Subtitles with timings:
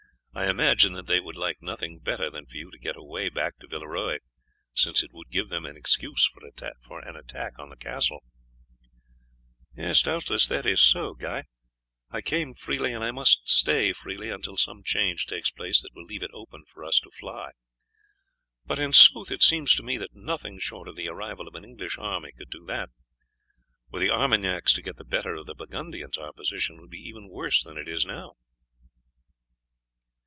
[0.33, 3.57] I imagine that they would like nothing better than for you to get away back
[3.59, 4.19] to Villeroy,
[4.73, 6.25] since it would give them an excuse
[6.85, 8.23] for an attack on the castle."
[9.75, 11.43] "Doubtless that is so, Guy;
[12.11, 16.05] I came freely, and I must stay freely until some change takes place that will
[16.05, 17.51] leave it open to us to fly.
[18.65, 21.65] But in sooth it seems to me that nothing short of the arrival of an
[21.65, 22.89] English army could do that.
[23.89, 27.27] Were the Armagnacs to get the better of the Burgundians our position would be even
[27.27, 28.35] worse than it is now."